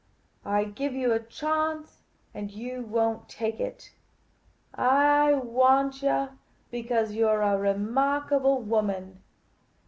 I 0.47 0.63
give 0.63 0.93
you 0.95 1.13
a 1.13 1.19
chance, 1.19 2.01
and 2.33 2.49
you 2.49 2.81
won't 2.81 3.29
take 3.29 3.59
it. 3.59 3.93
I 4.73 5.33
want 5.35 6.01
yah 6.01 6.29
because 6.71 7.11
you 7.13 7.29
're 7.29 7.43
a 7.43 7.55
remarkable 7.55 8.59
woman. 8.63 9.21